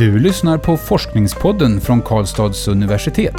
[0.00, 3.34] Du lyssnar på Forskningspodden från Karlstads universitet.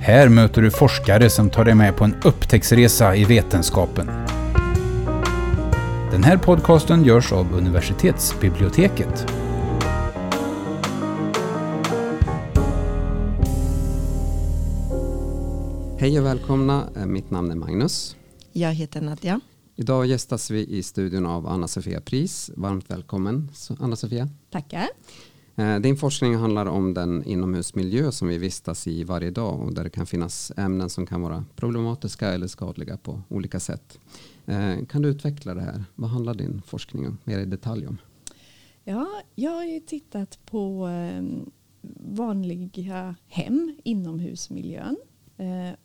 [0.00, 4.06] Här möter du forskare som tar dig med på en upptäcktsresa i vetenskapen.
[6.10, 9.26] Den här podcasten görs av universitetsbiblioteket.
[15.98, 16.88] Hej och välkomna.
[16.96, 18.16] Eh, Mitt namn är Magnus.
[18.52, 19.40] Jag heter Nadja.
[19.76, 22.50] Idag gästas vi i studion av Anna-Sofia Pris.
[22.56, 23.50] Varmt välkommen
[23.80, 24.28] Anna-Sofia.
[24.50, 24.88] Tackar.
[25.58, 29.84] Eh, din forskning handlar om den inomhusmiljö som vi vistas i varje dag och där
[29.84, 33.98] det kan finnas ämnen som kan vara problematiska eller skadliga på olika sätt.
[34.46, 35.84] Eh, kan du utveckla det här?
[35.94, 37.98] Vad handlar din forskning mer i detalj om?
[38.84, 41.24] Ja, jag har ju tittat på eh,
[42.16, 44.96] vanliga hem, inomhusmiljön.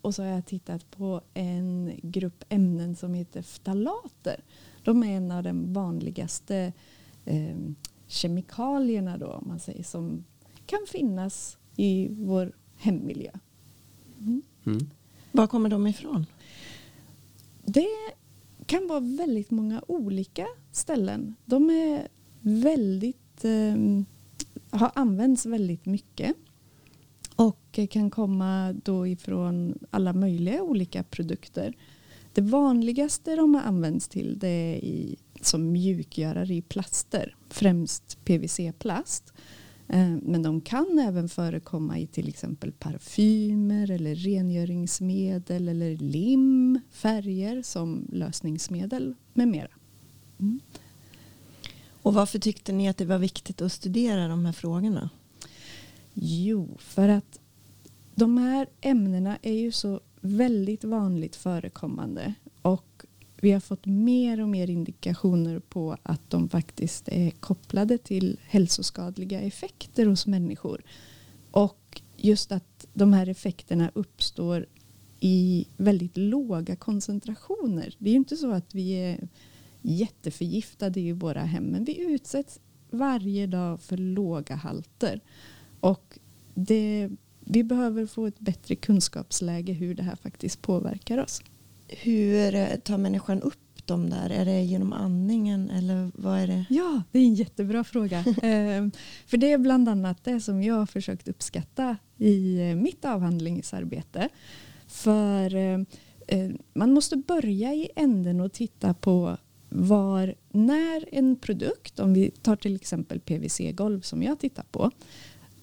[0.01, 4.43] Och så har jag tittat på en grupp ämnen som heter ftalater.
[4.83, 6.73] De är en av de vanligaste
[8.11, 10.23] kemikalierna då, om man säger, som
[10.65, 13.31] kan finnas i vår hemmiljö.
[14.19, 14.41] Mm.
[14.65, 14.89] Mm.
[15.31, 16.25] Var kommer de ifrån?
[17.65, 17.87] Det
[18.65, 21.35] kan vara väldigt många olika ställen.
[21.45, 22.07] De är
[22.41, 23.75] väldigt, eh,
[24.69, 26.35] har använts väldigt mycket
[27.35, 31.73] och kan komma då ifrån alla möjliga olika produkter.
[32.33, 39.33] Det vanligaste de har använts till det är i som mjukgörare i plaster, främst PVC-plast.
[39.87, 47.61] Eh, men de kan även förekomma i till exempel parfymer eller rengöringsmedel eller lim, färger
[47.61, 49.71] som lösningsmedel med mera.
[50.39, 50.59] Mm.
[52.01, 55.09] Och varför tyckte ni att det var viktigt att studera de här frågorna?
[56.13, 57.39] Jo, för att
[58.15, 62.33] de här ämnena är ju så väldigt vanligt förekommande
[63.41, 69.41] vi har fått mer och mer indikationer på att de faktiskt är kopplade till hälsoskadliga
[69.41, 70.81] effekter hos människor.
[71.51, 74.65] Och just att de här effekterna uppstår
[75.19, 77.95] i väldigt låga koncentrationer.
[77.97, 79.27] Det är ju inte så att vi är
[79.81, 85.21] jätteförgiftade i våra hem men vi utsätts varje dag för låga halter.
[85.79, 86.19] Och
[86.53, 91.41] det, vi behöver få ett bättre kunskapsläge hur det här faktiskt påverkar oss.
[91.91, 94.29] Hur tar människan upp dem där?
[94.29, 96.65] Är det genom andningen eller vad är det?
[96.69, 98.25] Ja, det är en jättebra fråga.
[98.41, 98.91] Ehm,
[99.27, 104.29] för det är bland annat det som jag har försökt uppskatta i eh, mitt avhandlingsarbete.
[104.87, 105.79] För eh,
[106.27, 109.37] eh, man måste börja i änden och titta på
[109.69, 114.91] var, när en produkt, om vi tar till exempel PVC-golv som jag tittar på,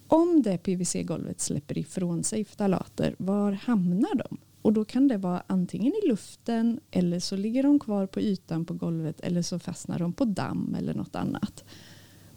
[0.07, 4.37] om det PVC-golvet släpper ifrån sig ftalater, var hamnar de?
[4.61, 8.65] Och då kan det vara antingen i luften eller så ligger de kvar på ytan
[8.65, 11.63] på golvet eller så fastnar de på damm eller något annat.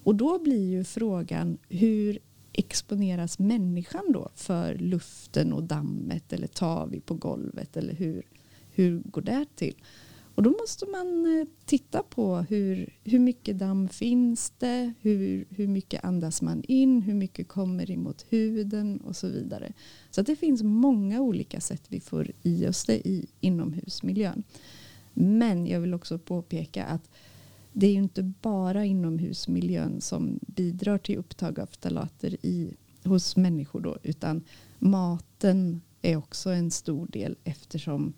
[0.03, 2.19] Och då blir ju frågan hur
[2.53, 8.23] exponeras människan då för luften och dammet eller tar vi på golvet eller hur,
[8.71, 9.75] hur går det till?
[10.35, 15.67] Och då måste man eh, titta på hur, hur mycket damm finns det, hur, hur
[15.67, 19.73] mycket andas man in, hur mycket kommer emot huden och så vidare.
[20.11, 24.43] Så att det finns många olika sätt vi får i oss det i inomhusmiljön.
[25.15, 27.11] Men jag vill också påpeka att
[27.73, 33.81] det är ju inte bara inomhusmiljön som bidrar till upptag av ftalater i, hos människor
[33.81, 34.43] då, utan
[34.79, 38.13] maten är också en stor del eftersom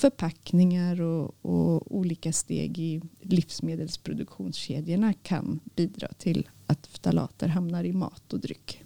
[0.00, 8.32] förpackningar och, och, olika steg i livsmedelsproduktionskedjorna kan bidra till att ftalater hamnar i mat
[8.32, 8.82] och dryck.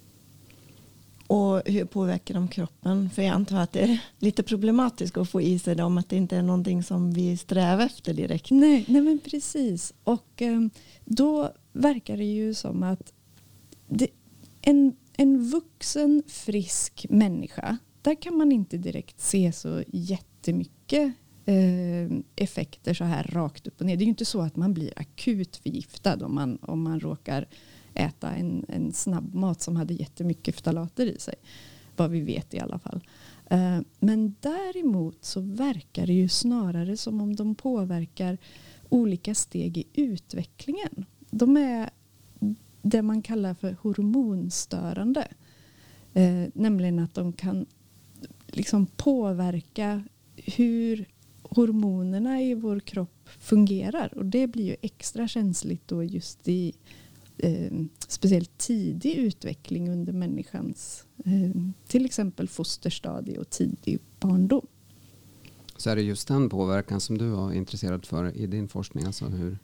[1.27, 3.11] Och hur påverkar de kroppen?
[3.11, 6.17] För jag antar att det är lite problematiskt att få i sig dem, att det
[6.17, 8.51] inte är någonting som vi strävar efter direkt.
[8.51, 9.95] Nej, nej men precis.
[10.05, 10.61] Och eh,
[11.05, 13.13] då verkar det ju som att
[13.89, 14.09] det,
[14.61, 19.83] en, en vuxen frisk människa, där kan man inte direkt se så
[20.45, 23.97] jättemycket eh, effekter så här rakt upp och ner.
[23.97, 27.47] Det är ju inte så att man blir akut förgiftad om man, om man råkar
[27.95, 31.35] äta en, en snabbmat som hade jättemycket ftalater i sig.
[31.97, 33.05] Vad vi vet i alla fall.
[33.51, 38.39] Eh, men däremot så verkar det ju snarare som om de påverkar
[38.89, 41.05] olika steg i utvecklingen.
[41.31, 41.91] De är
[42.83, 45.29] det man kallar för hormonstörande.
[46.15, 47.67] Eh, nämligen att de kan
[48.47, 50.03] liksom påverka
[50.45, 51.09] hur
[51.43, 54.19] hormonerna i vår kropp fungerar.
[54.19, 56.73] Och det blir ju extra känsligt då just i
[57.39, 57.73] eh,
[58.09, 64.67] speciellt tidig utveckling under människans eh, till exempel fosterstadie och tidig barndom.
[65.77, 69.05] Så är det just den påverkan som du var intresserad för i din forskning?
[69.05, 69.59] Alltså hur?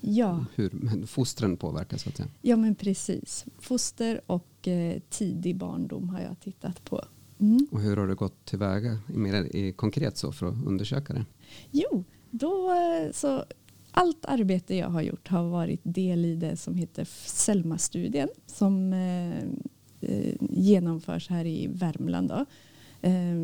[0.00, 0.44] Ja.
[0.54, 2.02] hur fostren påverkas.
[2.02, 2.28] Så att säga.
[2.42, 3.44] ja, men precis.
[3.58, 7.04] Foster och eh, tidig barndom har jag tittat på.
[7.40, 7.66] Mm.
[7.70, 11.24] Och hur har du gått tillväga mer konkret så för att undersöka det?
[11.70, 13.44] Jo, då eh, så
[13.90, 19.38] allt arbete jag har gjort har varit del i det som heter Selma-studien som eh,
[20.00, 22.28] eh, genomförs här i Värmland.
[22.28, 22.46] Då.
[23.00, 23.34] Eh,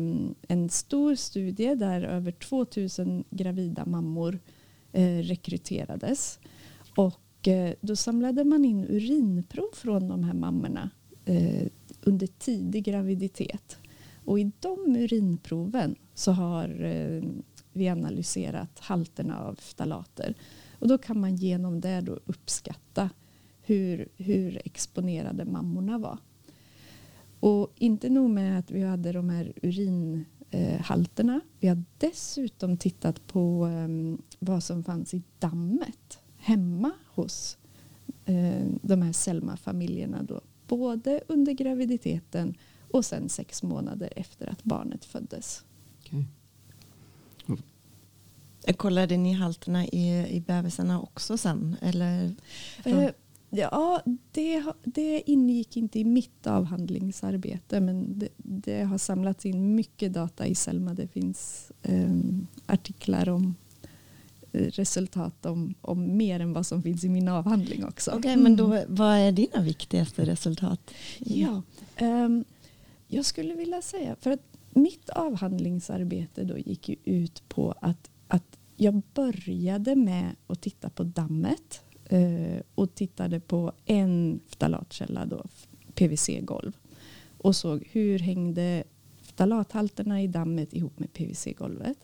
[0.47, 4.39] en stor studie där över 2000 gravida mammor
[4.91, 6.39] eh, rekryterades.
[6.95, 10.89] Och eh, då samlade man in urinprov från de här mammorna
[11.25, 11.67] eh,
[12.01, 13.77] under tidig graviditet.
[14.25, 17.23] Och i de urinproven så har eh,
[17.73, 20.35] vi analyserat halterna av ftalater.
[20.79, 23.09] Och då kan man genom det då uppskatta
[23.61, 26.17] hur, hur exponerade mammorna var.
[27.39, 31.41] Och inte nog med att vi hade de här urinhalterna.
[31.59, 37.57] Vi har dessutom tittat på ehm, vad som fanns i dammet hemma hos
[38.25, 40.27] eh, de här Selma-familjerna.
[40.67, 42.55] Både under graviditeten
[42.93, 45.63] och sen sex månader efter att barnet föddes.
[45.99, 46.23] Okay.
[48.77, 51.75] Kollade ni halterna i, i bebisarna också sen?
[51.81, 52.35] Eller
[52.85, 53.09] eh,
[53.49, 54.01] ja,
[54.31, 60.47] det, det ingick inte i mitt avhandlingsarbete men det, det, har samlats in mycket data
[60.47, 60.93] i Selma.
[60.93, 62.11] Det finns eh,
[62.65, 63.55] artiklar om
[64.51, 68.11] eh, resultat om, om mer än vad som finns i min avhandling också.
[68.11, 68.85] Okej, okay, men då, mm.
[68.87, 70.91] vad är dina viktigaste resultat?
[71.19, 71.61] Ja,
[72.01, 72.43] um,
[73.13, 78.57] jag skulle vilja säga, för att mitt avhandlingsarbete då gick ju ut på att att
[78.77, 85.45] jag började med att titta på dammet eh, och tittade på en ftalatkälla, då,
[85.93, 86.77] PVC-golv.
[87.37, 88.83] Och såg hur hängde
[89.21, 91.97] ftalathalterna i dammet ihop med PVC-golvet.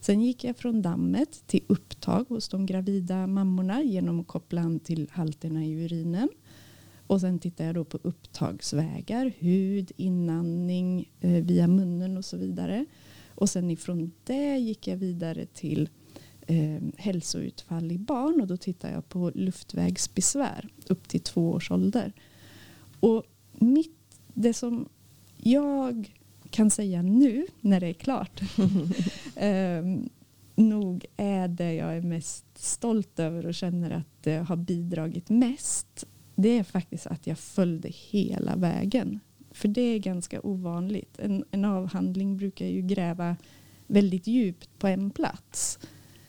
[0.00, 4.80] Sen gick jag från dammet till upptag hos de gravida mammorna genom att koppla an
[4.80, 6.28] till halterna i urinen.
[7.12, 12.86] Och sen tittade jag då på upptagsvägar, hud, inandning eh, via munnen och så vidare.
[13.34, 15.88] Och sen ifrån det gick jag vidare till
[16.46, 22.12] eh, hälsoutfall i barn och då tittar jag på luftvägsbesvär upp till två års ålder.
[23.00, 23.96] Och mitt,
[24.34, 24.88] det som
[25.36, 26.12] jag
[26.50, 28.40] kan säga nu när det är klart
[29.36, 29.84] eh,
[30.54, 36.06] nog är det jag är mest stolt över och känner att det har bidragit mest
[36.42, 39.20] det är faktiskt att jag följde hela vägen
[39.52, 41.18] för det är ganska ovanligt.
[41.18, 43.36] En, en avhandling brukar ju gräva
[43.86, 45.78] väldigt djupt på en plats.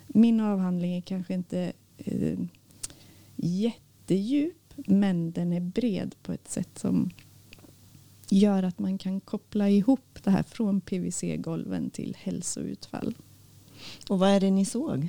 [0.08, 2.40] Min avhandling är kanske inte eh,
[3.36, 7.10] jättedjup men den är bred på ett sätt som
[8.30, 13.16] gör att man kan koppla ihop det här från PVC-golven till hälsoutfall.
[14.10, 15.08] Och vad är det ni såg?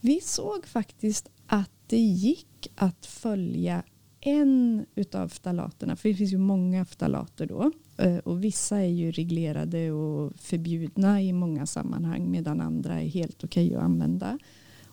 [0.00, 3.82] Vi såg faktiskt att det gick att följa
[4.20, 9.10] en utav ftalaterna, för det finns ju många ftalater då eh, och vissa är ju
[9.10, 14.38] reglerade och förbjudna i många sammanhang medan andra är helt okej okay att använda.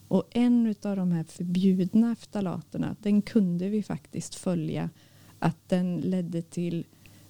[0.08, 4.90] Och en utav de här förbjudna ftalaterna den kunde vi faktiskt följa
[5.40, 6.86] att den ledde till,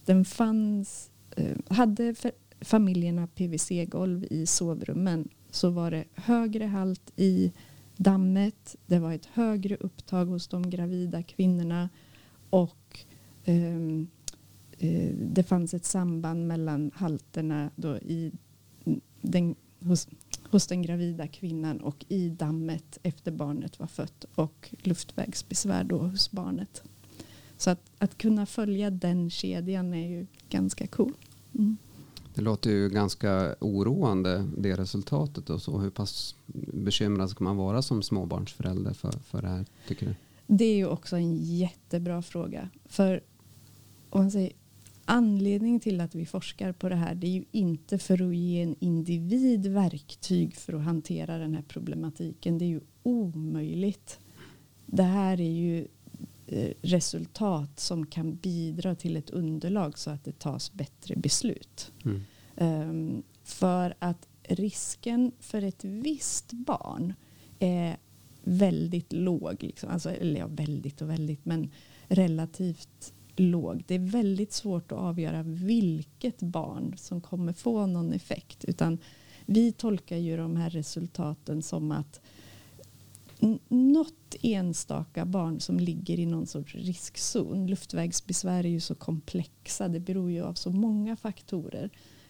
[0.06, 2.16] den fanns, eh, hade
[2.62, 7.52] familjerna PVC-golv i sovrummen så var det högre halt i
[8.04, 8.76] dammet.
[8.86, 11.90] Det var ett högre upptag hos de gravida kvinnorna
[12.50, 13.00] och
[13.46, 14.08] ehm,
[14.78, 18.32] eh, det fanns ett samband mellan halterna då i
[19.22, 20.08] den, hos,
[20.50, 26.32] hos den gravida kvinnan och i dammet efter barnet var fött och luftvägsbesvär då hos
[26.32, 26.84] barnet.
[27.58, 31.14] Så att, att kunna följa den kedjan är ju ganska cool.
[31.54, 31.78] Mm.
[32.36, 35.78] Det låter ju ganska oroande det resultatet och så.
[35.78, 36.36] Hur pass
[36.74, 40.16] bekymrad ska man vara som småbarnsförälder för, för det här tycker du?
[40.48, 42.70] Det är ju också en jättebra fråga.
[42.86, 43.22] För
[44.10, 44.52] om man säger,
[45.06, 48.62] anledningen till att vi forskar på det här det är ju inte för att ge
[48.62, 52.58] en individ verktyg för att hantera den här problematiken.
[52.58, 54.20] Det är ju omöjligt.
[54.86, 55.88] Det här är ju
[56.82, 61.92] resultat som kan bidra till ett underlag så att det tas bättre beslut.
[62.06, 62.22] Mm.
[62.56, 67.14] Um, för att risken för ett visst barn
[67.60, 67.98] är
[68.44, 69.64] väldigt låg.
[69.64, 69.90] Liksom.
[69.90, 71.70] Alltså, eller ja, väldigt och väldigt, men
[72.08, 73.84] relativt låg.
[73.88, 78.66] Det är väldigt svårt att avgöra vilket barn som kommer få någon effekt.
[78.66, 78.98] Utan
[79.46, 82.22] vi tolkar ju de här resultaten som att
[83.68, 87.68] något enstaka barn som ligger i någon sorts riskzon.
[87.68, 89.88] Luftvägsbesvär är ju så komplexa.
[89.88, 91.90] Det beror ju av så många faktorer.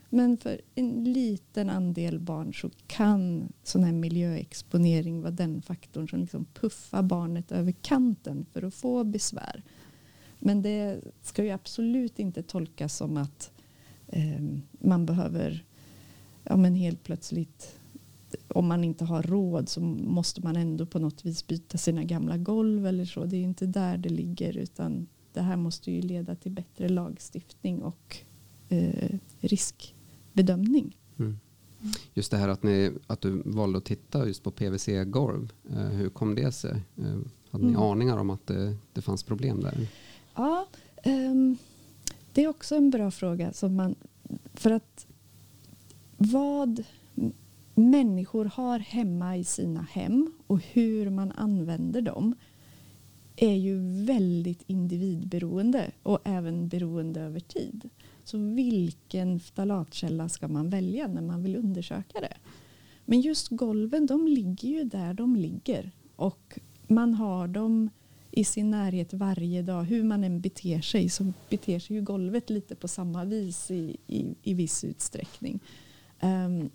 [0.10, 6.20] Men för en liten andel barn så kan sån här miljöexponering vara den faktorn som
[6.20, 9.64] liksom puffar barnet över kanten för att få besvär.
[10.40, 13.52] Men det ska ju absolut inte tolkas som att
[14.08, 14.42] eh,
[14.72, 15.66] man behöver
[16.44, 17.80] ja, men helt plötsligt
[18.48, 22.38] om man inte har råd så måste man ändå på något vis byta sina gamla
[22.38, 23.26] golv eller så.
[23.26, 27.82] Det är inte där det ligger utan det här måste ju leda till bättre lagstiftning
[27.82, 28.18] och
[28.70, 30.98] eh, riskbedömning.
[31.20, 31.40] Mm.
[32.14, 35.54] Just det här att, ni, att du valde att titta just på PVC-golv.
[35.70, 36.84] Eh, hur kom det sig?
[36.98, 37.20] Eh,
[37.50, 37.82] hade ni mm.
[37.82, 39.88] aningar om att det, det fanns problem där?
[40.36, 40.68] Ja,
[41.06, 41.58] um,
[42.34, 43.54] det är också en bra fråga.
[43.54, 43.96] Som man,
[44.54, 45.08] för att
[46.18, 46.84] vad
[47.76, 52.36] människor har hemma i sina hem och hur man använder dem
[53.36, 57.90] är ju väldigt individberoende och även beroende över tid.
[58.24, 62.38] Så vilken ftalatkälla ska man välja när man vill undersöka det?
[63.06, 67.90] Men just golven, de ligger ju där de ligger och man har dem
[68.32, 69.84] i sin närhet varje dag.
[69.84, 73.98] Hur man än beter sig så beter sig ju golvet lite på samma vis i,
[74.08, 75.60] i, i viss utsträckning.
[76.22, 76.70] Um,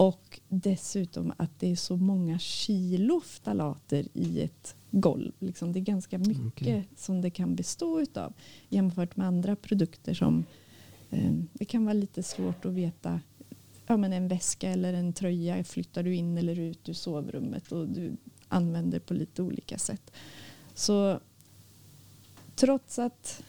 [0.00, 5.32] och dessutom att det är så många kilo ftalater i ett golv.
[5.38, 6.82] Liksom det är ganska mycket okay.
[6.96, 8.32] som det kan bestå utav
[8.68, 10.44] jämfört med andra produkter som
[11.10, 13.20] eh, det kan vara lite svårt att veta
[13.86, 17.88] ja, men en väska eller en tröja flyttar du in eller ut ur sovrummet och
[17.88, 18.16] du
[18.48, 20.12] använder på lite olika sätt.
[20.74, 21.20] Så
[22.54, 23.42] trots att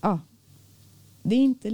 [0.00, 0.20] ja,
[1.22, 1.70] det är inte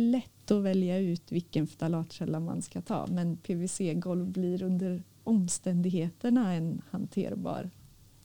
[0.50, 6.82] lätt att välja ut vilken ftalatkälla man ska ta men PVC-golv blir under omständigheterna en
[6.90, 7.70] hanterbar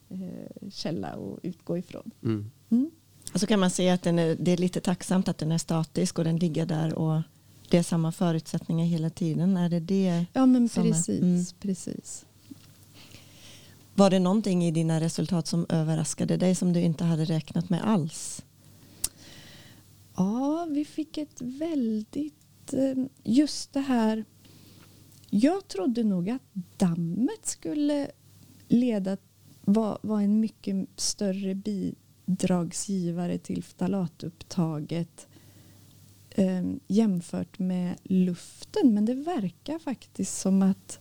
[0.09, 2.11] eh, källa att utgå ifrån.
[2.23, 2.51] Mm.
[2.69, 2.91] Mm.
[3.33, 5.57] Och så kan man säga att den är, det är lite tacksamt att den är
[5.57, 7.21] statisk och den ligger där och
[7.69, 9.57] det är samma förutsättningar hela tiden.
[9.57, 10.25] Är det det?
[10.33, 11.09] Ja men precis.
[11.09, 11.45] Är, mm.
[11.59, 12.25] precis.
[13.95, 17.81] Var det någonting i dina resultat som överraskade dig som du inte hade räknat med
[17.83, 18.43] alls?
[20.15, 22.73] Ja, vi fick ett väldigt...
[22.73, 24.25] Eh, just det här...
[25.29, 26.41] Jag trodde nog att
[26.77, 28.11] dammet skulle
[28.67, 29.17] leda
[29.61, 35.27] var, var en mycket större bidragsgivare till ftalatupptaget
[36.29, 38.93] eh, jämfört med luften.
[38.93, 40.99] Men det verkar faktiskt som att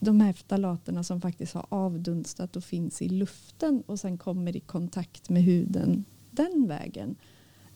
[0.00, 4.60] de här ftalaterna som faktiskt har avdunstat och finns i luften och sen kommer i
[4.60, 7.16] kontakt med huden den vägen.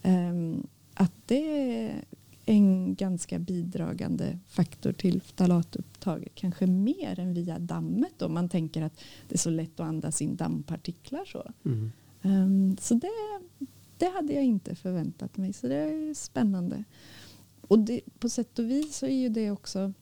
[0.05, 2.05] Um, att det är
[2.47, 6.35] en ganska bidragande faktor till ftalatupptaget.
[6.35, 10.23] Kanske mer än via dammet om man tänker att det är så lätt att andas
[10.23, 11.25] in dammpartiklar.
[11.25, 11.93] Så, mm.
[12.23, 13.11] um, så det,
[13.99, 15.53] det hade jag inte förväntat mig.
[15.53, 16.85] Så det är spännande.
[17.61, 19.93] Och det, på sätt och vis så är ju det också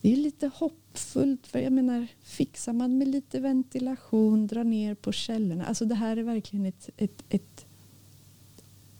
[0.00, 1.46] det är lite hoppfullt.
[1.46, 5.66] För jag menar, fixar man med lite ventilation, drar ner på källorna.
[5.66, 7.66] Alltså det här är verkligen ett, ett, ett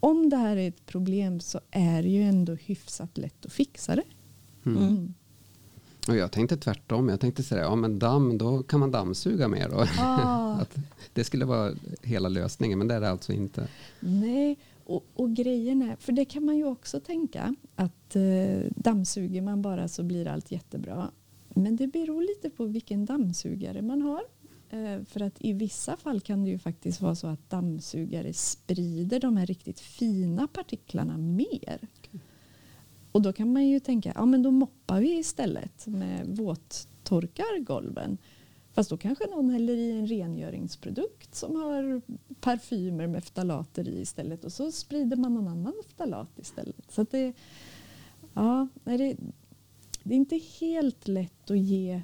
[0.00, 3.96] om det här är ett problem så är det ju ändå hyfsat lätt att fixa
[3.96, 4.04] det.
[4.66, 4.82] Mm.
[4.82, 5.14] Mm.
[6.08, 7.08] Och jag tänkte tvärtom.
[7.08, 9.68] Jag tänkte säga, ja men damm, då kan man dammsuga mer.
[9.68, 9.86] Då.
[9.98, 10.52] Ah.
[10.60, 10.76] att
[11.12, 13.68] det skulle vara hela lösningen, men det är det alltså inte.
[14.00, 19.42] Nej, och, och grejen är, för det kan man ju också tänka, att eh, dammsuger
[19.42, 21.10] man bara så blir allt jättebra.
[21.48, 24.22] Men det beror lite på vilken dammsugare man har.
[24.70, 29.20] Eh, för att i vissa fall kan det ju faktiskt vara så att dammsugare sprider
[29.20, 31.78] de här riktigt fina partiklarna mer.
[31.98, 32.20] Okay.
[33.12, 38.18] Och då kan man ju tänka, ja men då moppar vi istället med våttorkar golven.
[38.72, 42.02] Fast då kanske någon häller i en rengöringsprodukt som har
[42.40, 46.92] parfymer med ftalater i istället och så sprider man någon annan ftalat istället.
[46.92, 47.32] Så det,
[48.34, 49.16] ja, det,
[50.02, 52.02] det är inte helt lätt att ge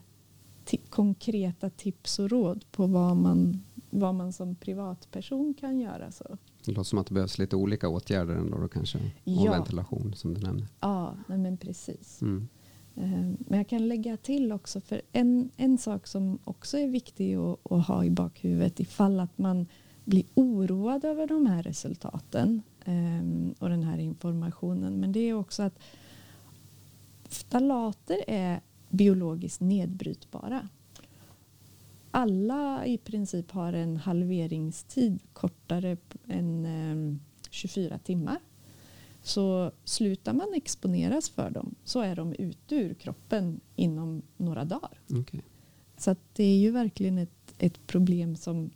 [0.91, 6.13] konkreta tips och råd på vad man, vad man som privatperson kan göra.
[6.13, 6.39] Så.
[6.65, 8.99] Det låter som att det behövs lite olika åtgärder ändå då kanske.
[9.25, 9.41] Ja.
[9.41, 10.67] Och ventilation som du nämnde.
[10.81, 12.23] Ja, men precis.
[12.23, 12.49] Mm.
[12.97, 17.35] Eh, men jag kan lägga till också, för en, en sak som också är viktig
[17.35, 19.67] att, att ha i bakhuvudet ifall att man
[20.05, 25.01] blir oroad över de här resultaten um, och den här informationen.
[25.01, 25.79] Men det är också att
[27.29, 28.61] ftalater är
[28.95, 30.69] biologiskt nedbrytbara.
[32.11, 35.97] Alla i princip har en halveringstid kortare
[36.29, 37.21] än um,
[37.51, 38.39] 24 timmar.
[39.23, 45.01] Så slutar man exponeras för dem så är de ute ur kroppen inom några dagar.
[45.09, 45.41] Okay.
[45.97, 48.71] Så det är ju verkligen ett, ett problem som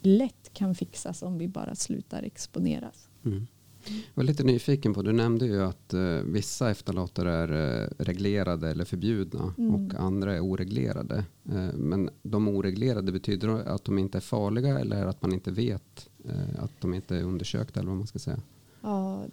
[0.00, 3.08] lätt kan fixas om vi bara slutar exponeras.
[3.24, 3.46] Mm.
[3.86, 8.70] Jag var lite nyfiken på, du nämnde ju att eh, vissa eftalater är eh, reglerade
[8.70, 9.74] eller förbjudna Mm.
[9.74, 11.24] och andra är oreglerade.
[11.48, 15.50] Eh, men de oreglerade, betyder det att de inte är farliga eller att man inte
[15.50, 18.40] vet eh, att de inte är undersökta eller vad man ska säga?
[18.82, 19.24] Ja,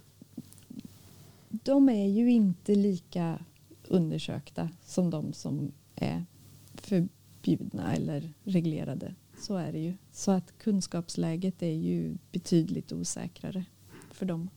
[1.50, 3.40] de är ju inte lika
[3.88, 6.26] undersökta som de som är
[6.74, 9.16] förbjudna eller reglerade.
[9.40, 9.94] Så är det ju.
[10.12, 13.66] Så att kunskapsläget är ju betydligt osäkrare
[14.18, 14.50] för dem.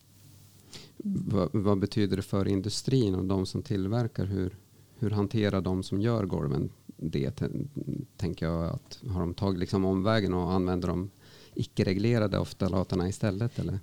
[1.05, 4.25] Vad, vad betyder det för industrin och de som tillverkar?
[4.25, 4.57] Hur,
[4.99, 7.31] hur hanterar de som gör golven det?
[7.40, 7.69] Tän-
[8.17, 11.11] Tänker jag att har de tagit liksom omvägen och använder de
[11.55, 13.59] icke-reglerade ftalaterna istället?
[13.59, 13.79] Eller?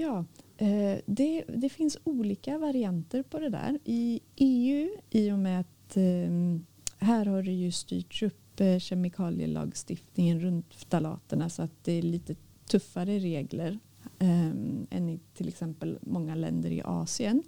[0.00, 0.24] Ja,
[0.56, 3.78] eh, det, det finns olika varianter på det där.
[3.84, 6.60] I EU, i och med att eh,
[6.98, 12.34] här har det ju styrts upp eh, kemikalielagstiftningen runt ftalaterna så att det är lite
[12.70, 13.78] tuffare regler
[14.20, 17.42] än i till exempel många länder i Asien.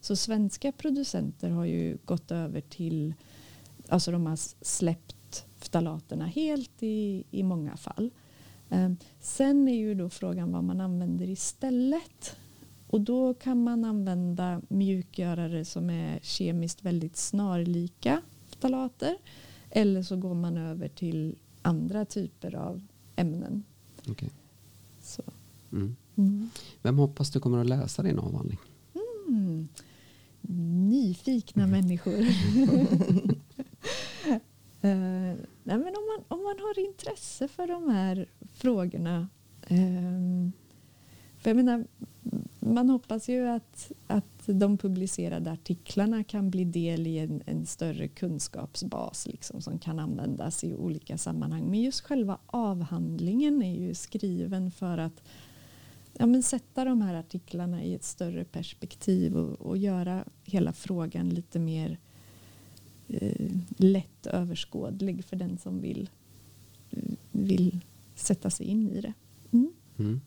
[0.00, 3.14] Så svenska producenter har ju gått över till,
[3.88, 8.10] alltså de har släppt ftalaterna helt i, i många fall.
[8.70, 12.36] Eh, Sen är ju då frågan vad man använder istället.
[12.86, 19.16] Och då kan man använda mjukgörare som är kemiskt väldigt snarlika ftalater.
[19.70, 22.82] Eller så går man över till andra typer av
[23.16, 23.64] ämnen.
[24.08, 24.30] Okej.
[25.00, 25.22] Så.
[25.72, 25.96] Mm.
[26.20, 26.50] Mm.
[26.82, 28.58] Vem hoppas du kommer att läsa din avhandling?
[29.28, 29.68] Mm.
[30.90, 32.24] Nyfikna människor.
[34.82, 39.28] Eh, nej men om, man, om man har intresse för de här frågorna.
[39.66, 40.52] ehm,
[41.38, 41.84] för jag menar,
[42.60, 48.08] man hoppas ju att, att de publicerade artiklarna kan bli del i en, en större
[48.08, 51.70] kunskapsbas liksom, som kan användas i olika sammanhang.
[51.70, 55.22] Men just själva avhandlingen är ju skriven för att
[56.20, 61.28] ja, men sätta de här artiklarna i ett större perspektiv och, och göra hela frågan
[61.28, 61.98] lite mer
[63.08, 66.10] eh, lätt överskådlig för den som vill,
[66.90, 67.80] eh, vill
[68.14, 69.12] sätta sig in i det.
[69.50, 69.72] Mm.
[69.98, 70.20] Mm.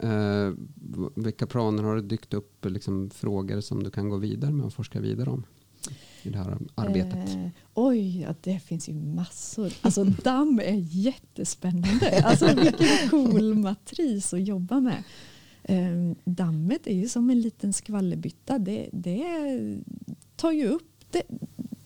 [0.00, 0.54] Eh,
[1.14, 4.74] vilka planer har det dykt upp liksom, frågor som du kan gå vidare med och
[4.74, 5.44] forska vidare om
[6.26, 7.34] i det här arbetet?
[7.34, 9.72] Eh, oj, ja, det finns ju massor.
[9.80, 12.22] Alltså damm är jättespännande.
[12.24, 15.02] Alltså vilken cool matris att jobba med.
[15.62, 18.58] Eh, dammet är ju som en liten skvallerbytta.
[18.58, 19.24] Det, det
[20.36, 21.22] tar ju upp det,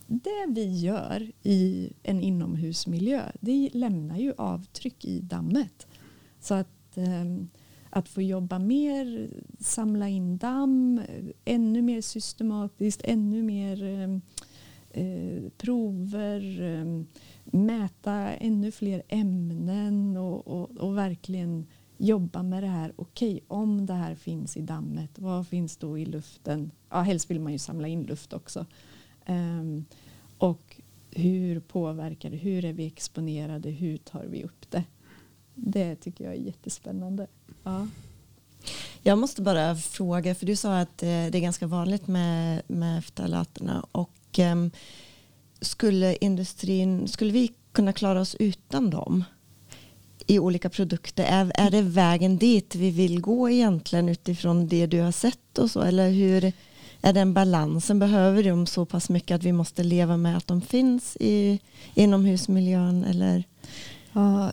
[0.06, 3.22] det vi gör i en inomhusmiljö.
[3.40, 5.86] Det lämnar ju avtryck i dammet.
[6.40, 7.24] Så att, eh,
[7.98, 9.30] att få jobba mer,
[9.60, 11.00] samla in damm,
[11.44, 14.10] ännu mer systematiskt, ännu mer eh,
[15.02, 17.04] eh, prover, eh,
[17.44, 22.92] mäta ännu fler ämnen och, och, och verkligen jobba med det här.
[22.96, 26.70] Okej, om det här finns i dammet, vad finns då i luften?
[26.90, 28.66] Ja, helst vill man ju samla in luft också.
[29.24, 29.84] Ehm,
[30.38, 30.80] och
[31.10, 32.36] hur påverkar det?
[32.36, 33.70] Hur är vi exponerade?
[33.70, 34.84] Hur tar vi upp det?
[35.60, 37.26] Det tycker jag är jättespännande.
[37.64, 37.86] Ja.
[39.02, 43.04] Jag måste bara fråga, för du sa att eh, det är ganska vanligt med, med
[43.04, 43.86] ftalaterna.
[43.92, 44.70] Och, ehm,
[45.60, 49.24] skulle industrin, skulle vi kunna klara oss utan dem
[50.26, 51.24] i olika produkter?
[51.24, 55.70] Är, är det vägen dit vi vill gå egentligen utifrån det du har sett och
[55.70, 55.80] så?
[55.80, 56.52] Eller hur
[57.00, 57.98] är den balansen?
[57.98, 61.60] Behöver de så pass mycket att vi måste leva med att de finns i
[61.94, 63.04] inomhusmiljön?
[63.04, 63.44] Eller?
[64.12, 64.52] Ja,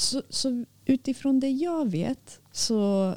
[0.00, 3.14] så, så utifrån det jag vet så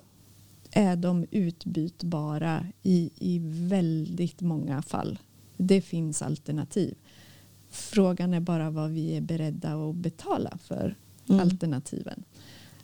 [0.72, 5.20] är de utbytbara i, i väldigt många fall.
[5.58, 6.96] Det finns alternativ.
[7.70, 10.96] Frågan är bara vad vi är beredda att betala för
[11.30, 11.42] Mm.
[11.42, 12.24] alternativen.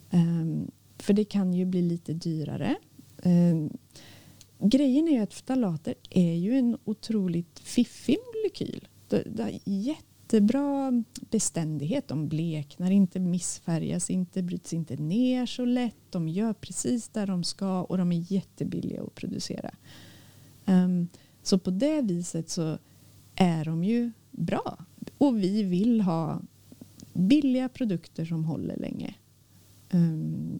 [0.09, 2.75] Ehm, för det kan ju bli lite dyrare.
[3.23, 3.69] Ehm,
[4.59, 8.87] grejen är ju att ftalater är ju en otroligt fiffig molekyl.
[9.09, 9.59] Det, det har
[10.29, 12.07] jättebra beständighet.
[12.07, 15.95] De bleknar inte, missfärgas inte, bryts inte ner så lätt.
[16.09, 19.71] De gör precis där de ska och de är jättebilliga att producera.
[20.65, 21.07] Um,
[21.43, 22.77] så på det viset så
[23.35, 24.85] är de ju bra.
[25.17, 26.41] Och vi vill ha
[27.13, 29.15] billiga produkter som håller länge.
[29.91, 30.59] Um,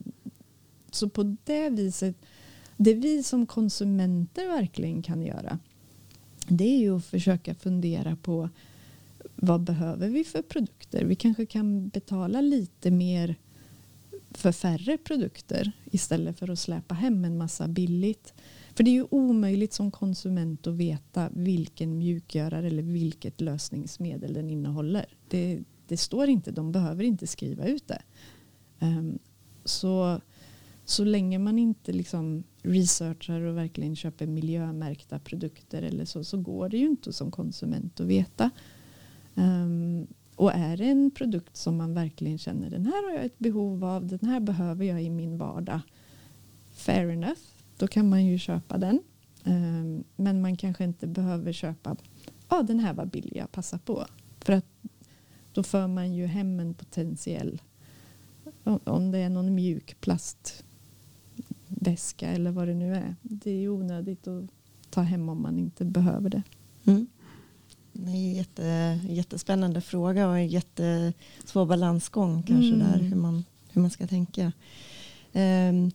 [0.91, 2.15] så på det viset,
[2.77, 5.59] det vi som konsumenter verkligen kan göra
[6.49, 8.49] det är ju att försöka fundera på
[9.41, 11.05] vad behöver vi för produkter?
[11.05, 13.35] Vi kanske kan betala lite mer
[14.31, 18.33] för färre produkter istället för att släpa hem en massa billigt.
[18.75, 24.49] För det är ju omöjligt som konsument att veta vilken mjukgörare eller vilket lösningsmedel den
[24.49, 25.05] innehåller.
[25.27, 28.01] Det, det står inte, de behöver inte skriva ut det.
[28.79, 29.19] Um,
[29.65, 30.21] så,
[30.85, 36.69] så länge man inte liksom researchar och verkligen köper miljömärkta produkter eller så, så går
[36.69, 38.49] det ju inte som konsument att veta.
[39.39, 43.39] Um, och är det en produkt som man verkligen känner den här har jag ett
[43.39, 45.79] behov av, den här behöver jag i min vardag.
[46.71, 47.41] Fair enough,
[47.77, 48.99] då kan man ju köpa den.
[49.43, 53.77] Um, men man kanske inte behöver köpa, ja ah, den här var billig, jag passar
[53.77, 54.05] på.
[54.39, 54.65] För att
[55.53, 57.61] då för man ju hem en potentiell,
[58.63, 60.63] om det är någon mjuk plastväska
[62.29, 63.15] eller vad det nu är.
[63.21, 64.45] Det är ju onödigt att
[64.89, 66.43] ta hem om man inte behöver det.
[66.85, 67.07] Mm.
[68.05, 72.79] Det är jätte, jättespännande fråga och en jättesvår balansgång kanske mm.
[72.79, 74.51] där hur man, hur man ska tänka.
[75.33, 75.91] Um,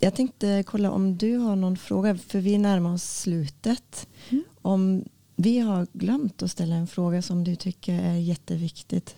[0.00, 4.08] jag tänkte kolla om du har någon fråga för vi närmar oss slutet.
[4.28, 4.44] Mm.
[4.62, 5.04] Om
[5.36, 9.16] vi har glömt att ställa en fråga som du tycker är jätteviktigt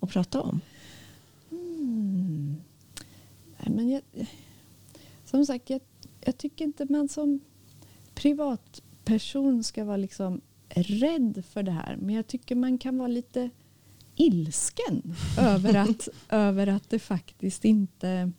[0.00, 0.60] att prata om.
[1.50, 2.56] Mm.
[3.58, 4.02] Nej, men jag,
[5.24, 5.80] som sagt, jag,
[6.20, 7.40] jag, tycker inte man som
[8.14, 10.40] privatperson ska vara liksom
[10.74, 11.96] rädd för det här.
[11.96, 13.50] Men jag tycker man kan vara lite
[14.16, 18.32] ilsken över, att, över att det faktiskt inte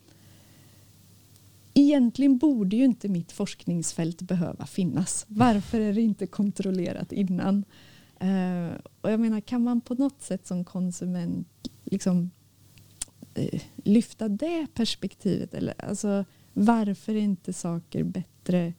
[1.74, 5.24] Egentligen borde ju inte mitt forskningsfält behöva finnas.
[5.28, 7.64] Varför är det inte kontrollerat innan?
[8.22, 11.48] Uh, och jag menar, kan man på något sätt som konsument
[11.84, 12.30] liksom,
[13.38, 15.54] uh, lyfta det perspektivet?
[15.54, 18.72] Eller, alltså, varför är inte saker bättre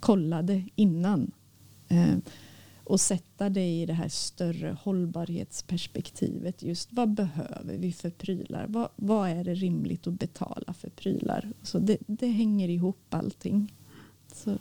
[0.00, 1.30] kollade innan?
[1.92, 2.16] Uh,
[2.86, 6.62] och sätta det i det här större hållbarhetsperspektivet.
[6.62, 8.66] Just vad behöver vi för prylar?
[8.68, 11.52] Vad, vad är det rimligt att betala för prylar?
[11.62, 13.72] Så det, det hänger ihop allting.
[14.34, 14.58] Så.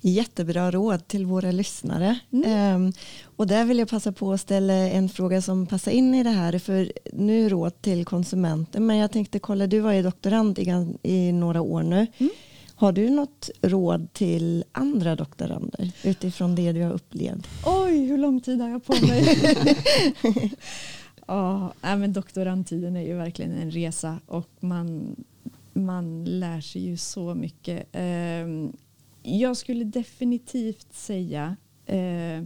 [0.00, 2.18] Jättebra råd till våra lyssnare.
[2.30, 2.82] Mm.
[2.82, 2.92] Um,
[3.36, 6.30] och där vill jag passa på att ställa en fråga som passar in i det
[6.30, 6.58] här.
[6.58, 8.80] För nu råd till konsumenter.
[8.80, 12.06] Men jag tänkte kolla, du var ju doktorand i, i några år nu.
[12.18, 12.32] Mm.
[12.78, 17.48] Har du något råd till andra doktorander utifrån det du har upplevt?
[17.66, 19.38] Oj, hur lång tid har jag på mig?
[21.26, 25.16] ja, men doktorandtiden är ju verkligen en resa och man,
[25.72, 27.88] man lär sig ju så mycket.
[27.92, 28.72] Ehm,
[29.22, 32.44] jag skulle definitivt säga eh,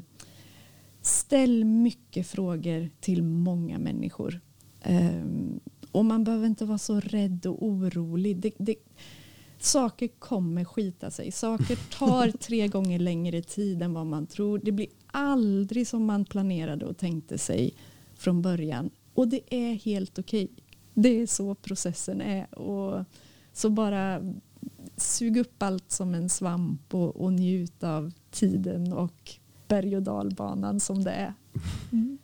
[1.03, 4.41] ställ mycket frågor till många människor.
[4.83, 5.61] Ehm,
[5.93, 8.37] och man behöver inte vara så rädd och orolig.
[8.37, 8.75] Det, det,
[9.65, 11.33] saker kommer skita sig.
[11.33, 14.61] Saker tar tre gånger längre tid än vad man tror.
[14.65, 17.75] Det blir aldrig som man planerade och tänkte sig
[18.15, 18.91] från början.
[19.15, 20.45] Och det är helt okej.
[20.45, 20.65] Okay.
[20.95, 22.59] Det är så processen är.
[22.59, 23.05] Och
[23.53, 24.35] så bara
[24.97, 29.33] sug upp allt som en svamp och, och njut av tiden och
[29.69, 31.35] berg och dalbanan som det är.
[31.93, 32.19] Mm.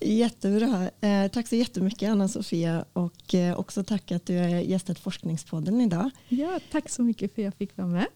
[0.00, 0.90] Jättebra.
[1.00, 6.10] Eh, tack så jättemycket Anna-Sofia och eh, också tack att du är gästat Forskningspodden idag.
[6.28, 8.06] Ja, tack så mycket för att jag fick vara med.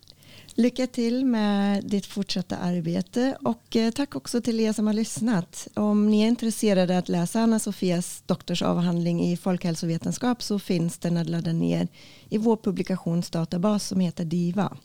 [0.55, 5.69] Lycka till med ditt fortsatta arbete och eh, tack också till er som har lyssnat.
[5.75, 11.53] Om ni är intresserade att läsa Anna-Sofias doktorsavhandling i folkhälsovetenskap så finns den att ladda
[11.53, 11.89] ner
[12.29, 14.77] i vår publikationsdatabas som heter DIVA.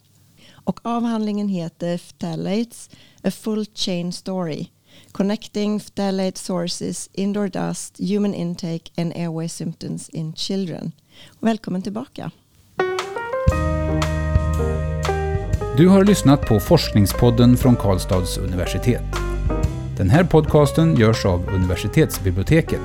[0.52, 2.90] Och avhandlingen heter Phthalates,
[3.22, 4.66] A Full Chain Story
[5.12, 10.92] Connecting phthalate sources, indoor dust, human intake and airway symptoms in children.
[11.40, 12.30] Välkommen tillbaka.
[15.76, 19.02] Du har lyssnat på Forskningspodden från Karlstads universitet.
[19.96, 22.80] Den här podcasten görs av universitetsbiblioteket.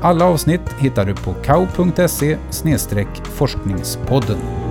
[0.00, 2.38] Alla avsnitt hittar du på kau.se
[3.24, 4.65] forskningspodden.